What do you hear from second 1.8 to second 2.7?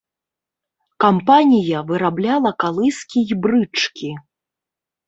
вырабляла